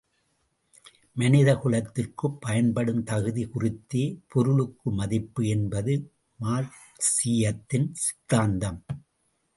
மனிதக் 1.15 1.61
குலத்திற்குப் 1.61 2.41
பயன்படும் 2.41 3.03
தகுதி 3.03 3.47
குறித்தே 3.47 4.19
பொருளுக்கு 4.27 4.91
மதிப்பு 4.91 5.47
என்பது 5.47 5.93
மார்க்சீயத்தின் 6.39 7.89
சித்தாந்தம். 7.91 8.85